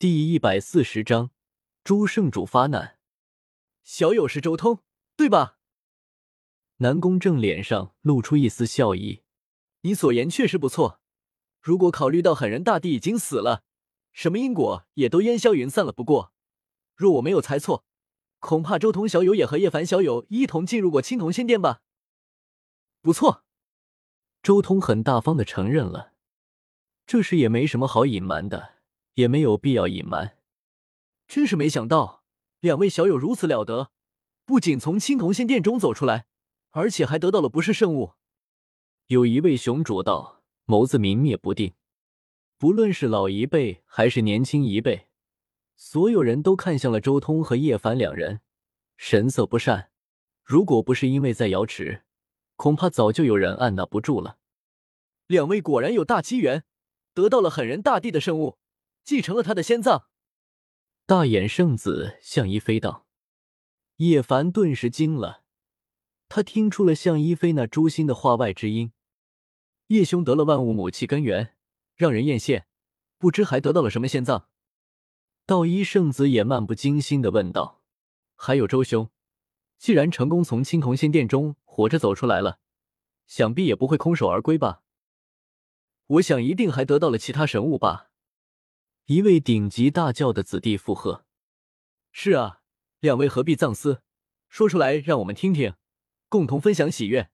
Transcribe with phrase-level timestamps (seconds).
[0.00, 1.30] 第一百四十章，
[1.84, 2.96] 诸圣主发难。
[3.84, 4.82] 小友是周通，
[5.14, 5.58] 对吧？
[6.78, 9.24] 南宫正脸上露出一丝笑意。
[9.82, 11.02] 你所言确实不错。
[11.60, 13.62] 如果考虑到狠人大帝已经死了，
[14.10, 15.92] 什么因果也都烟消云散了。
[15.92, 16.32] 不过，
[16.96, 17.84] 若我没有猜错，
[18.38, 21.82] 恐怕周通小友也和叶凡小友一同进入过青铜仙殿吧？
[23.02, 23.44] 不错，
[24.42, 26.14] 周通很大方的承认了。
[27.06, 28.79] 这事也没什么好隐瞒的。
[29.20, 30.38] 也没有必要隐瞒，
[31.28, 32.24] 真是没想到
[32.60, 33.90] 两位小友如此了得，
[34.46, 36.24] 不仅从青铜仙殿中走出来，
[36.70, 38.14] 而且还得到了不是圣物。
[39.08, 41.74] 有一位雄主道，眸子明灭不定。
[42.56, 45.08] 不论是老一辈还是年轻一辈，
[45.76, 48.40] 所有人都看向了周通和叶凡两人，
[48.96, 49.90] 神色不善。
[50.42, 52.04] 如果不是因为在瑶池，
[52.56, 54.38] 恐怕早就有人按捺不住了。
[55.26, 56.64] 两位果然有大机缘，
[57.12, 58.58] 得到了狠人大帝的圣物。
[59.02, 60.06] 继承了他的仙葬，
[61.06, 63.06] 大眼圣子向一飞道
[63.96, 65.42] ：“叶凡顿时惊了，
[66.28, 68.92] 他听出了向一飞那诛心的话外之音。
[69.88, 71.56] 叶兄得了万物母气根源，
[71.96, 72.64] 让人艳羡，
[73.18, 74.48] 不知还得到了什么仙葬？”
[75.44, 77.82] 道一圣子也漫不经心的问道
[78.36, 79.10] ：“还有周兄，
[79.78, 82.60] 既然成功从青铜仙殿中活着走出来了，
[83.26, 84.84] 想必也不会空手而归吧？
[86.06, 88.09] 我想一定还得到了其他神物吧。”
[89.10, 91.26] 一位顶级大教的子弟附和
[92.14, 92.60] ：“是啊，
[93.00, 94.04] 两位何必藏私？
[94.48, 95.74] 说出来让我们听听，
[96.28, 97.28] 共同分享喜悦。”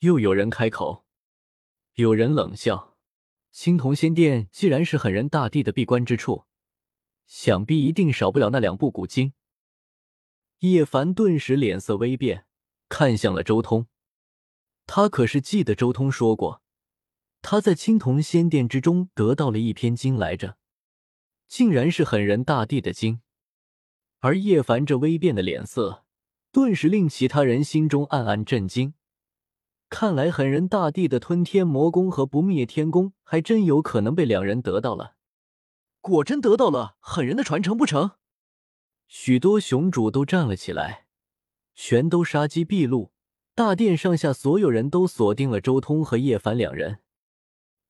[0.00, 1.06] 又有人开口，
[1.94, 2.98] 有人冷笑
[3.50, 6.44] ：“青铜仙殿既然是狠人大帝的闭关之处，
[7.26, 9.32] 想必一定少不了那两部古经。”
[10.60, 12.44] 叶凡顿时脸色微变，
[12.90, 13.86] 看向了周通。
[14.84, 16.62] 他可是记得周通说过，
[17.40, 20.58] 他在青铜仙殿之中得到了一篇经来着。
[21.46, 23.20] 竟然是狠人大帝的经，
[24.18, 26.04] 而叶凡这微变的脸色，
[26.50, 28.94] 顿时令其他人心中暗暗震惊。
[29.88, 35.14] 看来狠人大帝的吞天魔功和不灭天功，还真有可能被两人得到了。
[36.00, 38.12] 果真得到了狠人的传承不成？
[39.06, 41.06] 许多雄主都站了起来，
[41.74, 43.12] 全都杀机毕露。
[43.54, 47.00] 大殿上下所有人都锁定了周通和叶凡两人，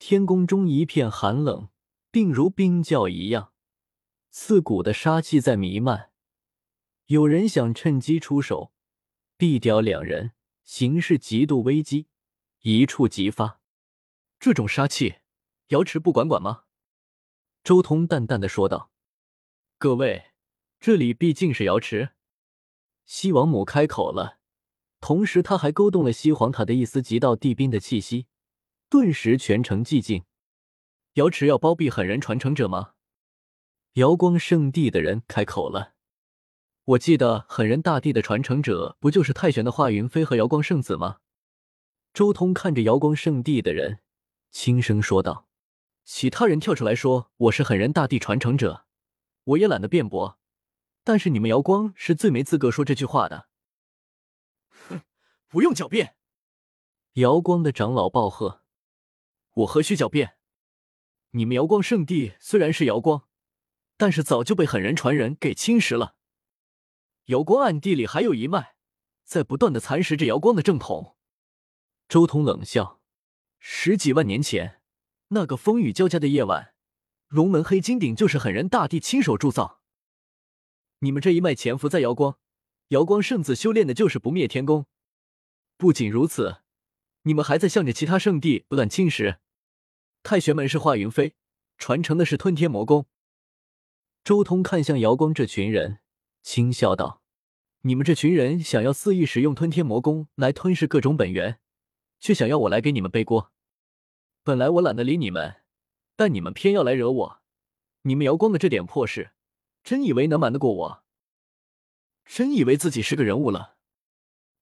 [0.00, 1.68] 天宫中一片寒冷。
[2.14, 3.51] 并如冰窖一样，
[4.34, 6.10] 刺骨的杀气在弥漫。
[7.06, 8.72] 有人想趁机出手，
[9.36, 10.32] 毙掉两人，
[10.64, 12.08] 形势极度危机，
[12.62, 13.60] 一触即发。
[14.40, 15.16] 这种杀气，
[15.68, 16.64] 瑶池不管管吗？
[17.62, 18.90] 周通淡淡的说道
[19.76, 20.30] ：“各位，
[20.80, 22.12] 这里毕竟是瑶池。”
[23.04, 24.38] 西王母开口了，
[25.02, 28.26] 同时他还勾动了西皇塔的一丝极道地兵的气息，
[28.88, 30.24] 顿时全城寂静。
[31.14, 32.94] 瑶池要包庇狠人传承者吗？
[33.94, 35.92] 瑶光圣地的人开口了。
[36.84, 41.18] 我记得狠人大帝的传承者不就是太玄的华云飞和瑶光圣子吗？
[42.14, 44.00] 周通看着瑶光圣地的人，
[44.50, 45.46] 轻声说道
[46.04, 48.86] ：“其他人跳出来说我是狠人大帝传承者，
[49.44, 50.38] 我也懒得辩驳。
[51.04, 53.48] 但是你们瑶光是最没资格说这句话的。”
[54.88, 55.02] 哼，
[55.48, 56.16] 不用狡辩！
[57.14, 58.62] 瑶光的长老暴喝
[59.52, 60.36] ：“我何须狡辩？”
[61.32, 63.24] 你们瑶光圣地虽然是瑶光，
[63.96, 66.16] 但是早就被狠人传人给侵蚀了。
[67.26, 68.74] 瑶光暗地里还有一脉，
[69.24, 71.16] 在不断的蚕食着瑶光的正统。
[72.08, 73.00] 周通冷笑：
[73.58, 74.80] 十几万年前，
[75.28, 76.74] 那个风雨交加的夜晚，
[77.28, 79.80] 龙门黑金鼎就是狠人大帝亲手铸造。
[80.98, 82.38] 你们这一脉潜伏在瑶光，
[82.88, 84.86] 瑶光圣子修炼的就是不灭天功。
[85.76, 86.62] 不仅如此，
[87.22, 89.38] 你们还在向着其他圣地不断侵蚀。
[90.22, 91.34] 太玄门是华云飞
[91.78, 93.06] 传承的是吞天魔功。
[94.24, 95.98] 周通看向瑶光这群人，
[96.42, 97.22] 轻笑道
[97.82, 101.58] ：“你们这群人想要肆意使用吞天魔功来吞噬各种本源，
[102.20, 103.50] 却想要我来给你们背锅。
[104.44, 105.62] 本来我懒得理你们，
[106.14, 107.42] 但你们偏要来惹我。
[108.02, 109.32] 你们瑶光的这点破事，
[109.82, 111.02] 真以为能瞒得过我？
[112.24, 113.76] 真以为自己是个人物了？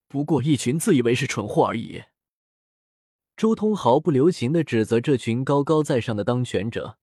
[0.07, 2.05] 不过一群自以为是蠢货而已。”
[3.37, 6.97] 周通毫不留情的指责这群高高在上的当权者，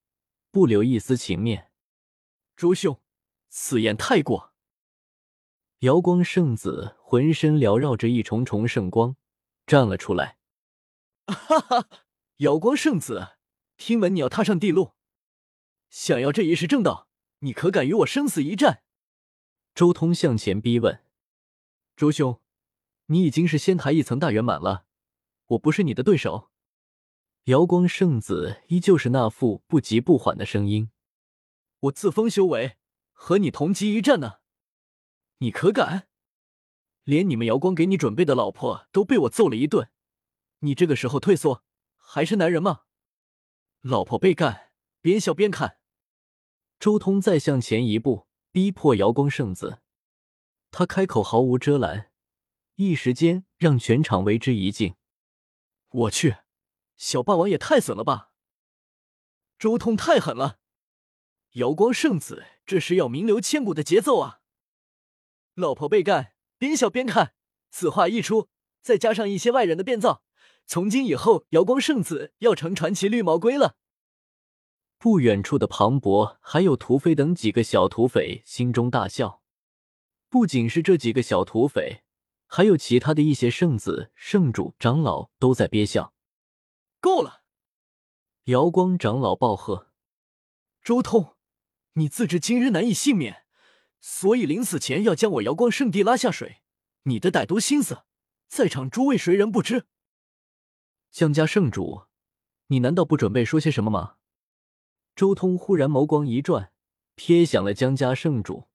[0.50, 1.68] 不留一丝情面。
[2.58, 3.00] 周兄，
[3.49, 4.52] 此言太过。
[5.78, 9.14] 瑶光圣子浑身缭绕着一重重圣光，
[9.64, 10.38] 站了出来。
[11.28, 11.88] 哈哈，
[12.38, 13.37] 瑶光圣子，
[13.76, 14.94] 听闻你要踏上地路，
[15.88, 17.06] 想要这一世正道，
[17.38, 18.82] 你可敢与我生死一战？
[19.72, 21.05] 周通向前逼问。
[21.94, 22.40] 周兄，
[23.06, 24.87] 你已经是仙台一层大圆满了。
[25.50, 26.50] 我不是你的对手。
[27.44, 30.90] 瑶光圣子依旧是那副不急不缓的声音。
[31.81, 32.77] 我自封修为，
[33.13, 34.41] 和你同级一战呢。
[35.39, 36.09] 你可敢？
[37.05, 39.91] 连你们瑶光给你准备的老婆都被我揍了一顿，
[40.59, 41.65] 你这个时候退缩，
[41.97, 42.83] 还是男人吗？
[43.81, 45.79] 老婆被干，边笑边看。
[46.81, 49.81] 周通再向前一步，逼迫瑶光圣子。
[50.71, 52.11] 他开口毫无遮拦，
[52.75, 54.97] 一时间让全场为之一静。
[55.91, 56.37] 我去，
[56.97, 58.33] 小霸王也太损了吧！
[59.59, 60.57] 周通太狠了，
[61.53, 64.41] 瑶光圣子这是要名留千古的节奏啊！
[65.55, 67.35] 老婆被干，边笑边看。
[67.71, 68.49] 此话一出，
[68.81, 70.23] 再加上一些外人的变造，
[70.67, 73.77] 从今以后，瑶光圣子要成传奇绿毛龟了。
[74.99, 79.43] 不远处的庞博还有土匪等几个小土匪心中大笑。
[80.29, 82.03] 不仅是这几个小土匪，
[82.47, 86.12] 还有其他的一些圣子、圣主、长老都在憋笑。
[87.01, 87.43] 够了！
[88.44, 89.89] 瑶光长老暴喝
[90.83, 91.37] ：“周通，
[91.94, 93.44] 你自知今日难以幸免，
[94.00, 96.58] 所以临死前要将我瑶光圣地拉下水。
[97.05, 98.02] 你的歹毒心思，
[98.46, 99.87] 在场诸位谁人不知？”
[101.11, 102.02] 江家圣主，
[102.67, 104.17] 你难道不准备说些什么吗？
[105.17, 106.70] 周通忽然眸光一转，
[107.17, 108.69] 瞥向了江家圣主。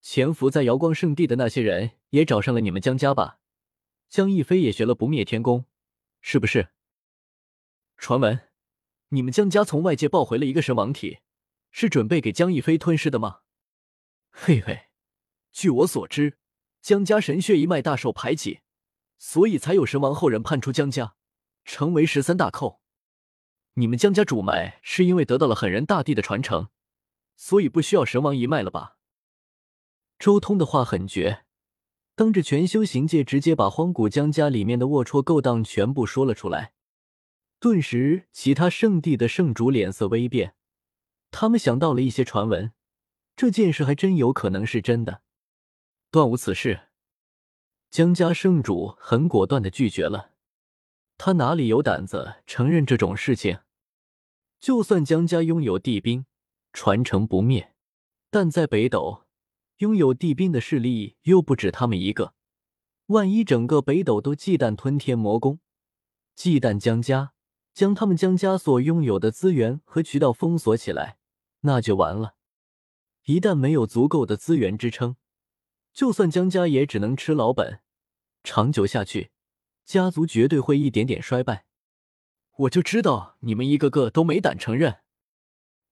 [0.00, 3.38] 潜伏在瑶光圣地的那些人也找上了你们江家吧？
[4.08, 5.66] 江逸飞也学了不灭天功，
[6.20, 6.70] 是不是？
[7.96, 8.48] 传闻
[9.10, 11.18] 你们江家从外界抱回了一个神王体，
[11.76, 13.40] 是准备给江逸飞吞噬的吗？
[14.30, 14.90] 嘿嘿，
[15.50, 16.38] 据我所知，
[16.80, 18.60] 江家神血一脉大受排挤，
[19.18, 21.16] 所以才有神王后人叛出江家，
[21.64, 22.80] 成为十三大寇。
[23.72, 26.68] 你们江家主脉是因为得到了狠人大帝的传承，
[27.34, 28.96] 所以不需要神王一脉了吧？
[30.20, 31.44] 周通的话很绝，
[32.14, 36.74] 当着全修行界，直接把荒古江家里面的龌龊勾当全部说了出来。
[37.58, 40.54] 顿时，其他圣地的圣主脸色微变，
[41.36, 42.70] 他们想到了一些传闻，
[43.34, 45.22] 这件事还真有可能是真的。
[46.12, 46.82] 断无此事，
[47.90, 50.30] 江家圣主很果断的拒绝了。
[51.18, 53.58] 他哪里有胆子承认这种事情？
[54.60, 56.24] 就算江家拥有地兵，
[56.72, 57.74] 传承不灭，
[58.30, 59.24] 但在北斗。
[59.78, 62.34] 拥有地兵的势力又不止他们一个，
[63.06, 65.58] 万一整个北斗都忌惮吞天魔功，
[66.36, 67.32] 忌惮江家，
[67.72, 71.18] 将他们江家所拥有的资源和渠道封锁起来，
[71.64, 72.36] 那就完了。
[73.24, 75.16] 一旦没有足够的资源支撑，
[75.92, 77.80] 就算江家也只能吃老本，
[78.42, 79.30] 长久下去，
[79.84, 81.66] 家族绝对会一点点衰败。
[82.56, 85.00] 我就知道你们一个个都没胆承认。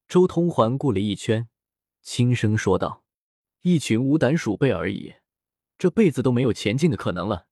[0.07, 1.49] 周通环顾了一圈，
[2.03, 3.03] 轻声说道。
[3.63, 5.15] 一群无胆鼠辈而已，
[5.79, 7.47] 这辈子都没有前进的可能了。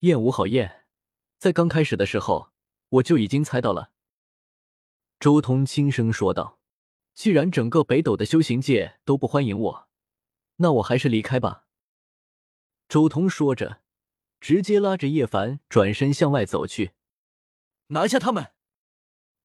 [0.00, 0.84] 燕无好燕，
[1.38, 2.52] 在刚开始的时候
[2.90, 3.90] 我就已经猜到了。
[5.18, 6.60] 周通轻声说道
[7.14, 9.88] ：“既然整个北斗的修行界都不欢迎我，
[10.56, 11.66] 那我还是离开吧。”
[12.88, 13.80] 周通说着，
[14.40, 16.92] 直接拉着叶凡转身向外走去。
[17.88, 18.52] 拿下他们！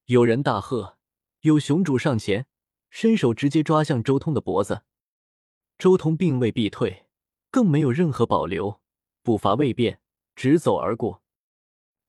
[0.06, 0.98] 有人大喝，
[1.40, 2.46] 有雄主上前，
[2.90, 4.82] 伸手直接抓向周通的脖子。
[5.78, 7.06] 周通并未避退，
[7.50, 8.80] 更没有任何保留，
[9.22, 10.00] 步伐未变，
[10.34, 11.22] 直走而过。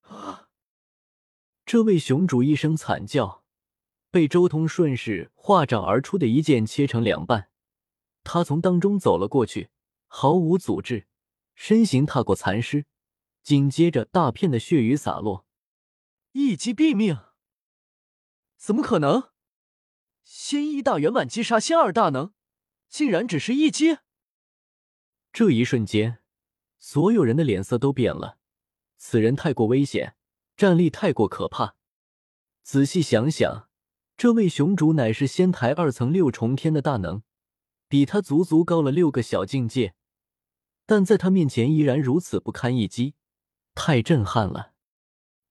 [0.00, 0.48] 啊！
[1.64, 3.39] 这位雄主一声惨叫，
[4.10, 7.50] 被周通顺势化掌而出的一剑切成两半。
[8.22, 9.70] 他从当中走了过去，
[10.06, 11.06] 毫无阻滞，
[11.54, 12.86] 身形踏过残尸，
[13.42, 15.46] 紧接着大片的血雨洒落，
[16.32, 17.18] 一击毙命！
[18.56, 19.30] 怎么可能？
[20.22, 22.32] 仙一大圆满击杀仙二大能！
[22.88, 23.98] 竟然只是一击！
[25.32, 26.18] 这一瞬间，
[26.78, 28.38] 所有人的脸色都变了。
[28.96, 30.16] 此人太过危险，
[30.56, 31.76] 战力太过可怕。
[32.62, 33.69] 仔细想想，
[34.20, 37.22] 这位雄主乃是仙台二层六重天的大能，
[37.88, 39.94] 比他足足高了六个小境界，
[40.84, 43.14] 但在他面前依然如此不堪一击，
[43.74, 44.74] 太震撼了。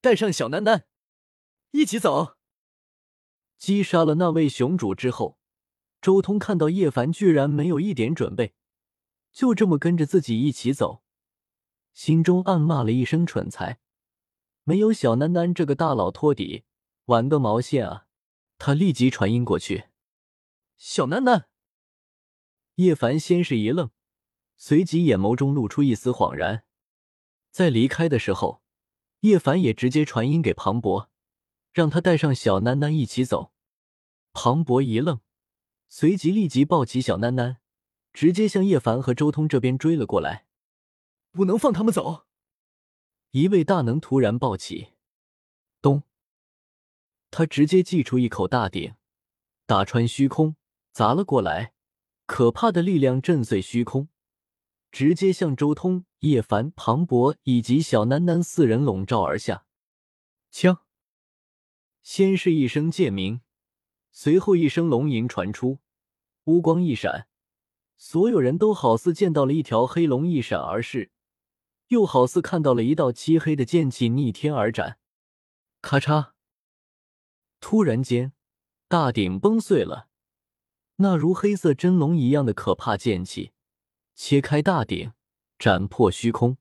[0.01, 0.85] 带上小楠楠，
[1.71, 2.35] 一起走！
[3.57, 5.39] 击杀了那位雄主之后。
[5.99, 8.53] 周通看到叶凡居然没有一点准备，
[9.31, 11.01] 就这么跟着自己一起走，
[11.91, 13.79] 心中暗骂了一声蠢材。
[14.63, 16.65] 没有小楠楠这个大佬托底，
[17.05, 18.05] 玩个毛线啊！
[18.59, 19.85] 他立即传音过去
[20.77, 21.47] ：“小楠楠。”
[22.75, 23.89] 叶凡先是一愣，
[24.57, 26.65] 随即眼眸中露出一丝恍然。
[27.49, 28.61] 在离开的时候，
[29.21, 31.09] 叶凡也直接传音给庞博，
[31.71, 33.53] 让他带上小楠楠一起走。
[34.33, 35.21] 庞博一愣。
[35.91, 37.57] 随即立即抱起小囡囡，
[38.13, 40.45] 直接向叶凡和周通这边追了过来。
[41.31, 42.27] 不能放他们走！
[43.31, 44.98] 一位大能突然暴起，咚！
[47.31, 48.95] 他直接祭出一口大鼎，
[49.65, 50.55] 打穿虚空，
[50.91, 51.73] 砸了过来，
[52.25, 54.09] 可怕的力量震碎虚空，
[54.91, 59.65] 直接向周通、叶凡、庞博以及小楠楠四人笼罩而下。
[60.51, 60.79] 枪！
[62.01, 63.41] 先是一声剑鸣，
[64.11, 65.79] 随后一声龙吟传出，
[66.45, 67.27] 乌光一闪，
[67.95, 71.11] 所有人都好似见到了一条黑龙一闪而逝，
[71.89, 74.97] 又好似看到了一道漆黑的剑气逆天而斩。
[75.81, 76.31] 咔嚓！
[77.59, 78.33] 突然间，
[78.87, 80.07] 大鼎崩碎了。
[80.97, 83.51] 那如黑色真龙一样的可怕剑气，
[84.15, 85.13] 切开大鼎，
[85.57, 86.57] 斩破虚空。